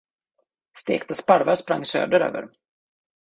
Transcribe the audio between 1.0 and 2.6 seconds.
sparvar sprang söderöver.